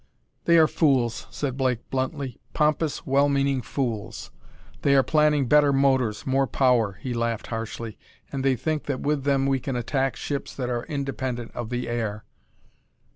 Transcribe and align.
"They 0.45 0.57
are 0.57 0.65
fools," 0.65 1.27
said 1.29 1.57
Blake 1.57 1.87
bluntly, 1.91 2.39
"pompous, 2.55 3.05
well 3.05 3.29
meaning 3.29 3.61
fools! 3.61 4.31
They 4.81 4.95
are 4.95 5.03
planning 5.03 5.45
better 5.47 5.71
motors, 5.71 6.25
more 6.25 6.47
power" 6.47 6.93
he 6.93 7.13
laughed 7.13 7.45
harshly 7.53 7.99
"and 8.31 8.43
they 8.43 8.55
think 8.55 8.85
that 8.85 9.01
with 9.01 9.25
them 9.25 9.45
we 9.45 9.59
can 9.59 9.75
attack 9.75 10.15
ships 10.15 10.55
that 10.55 10.71
are 10.71 10.85
independent 10.87 11.51
of 11.53 11.69
the 11.69 11.87
air." 11.87 12.25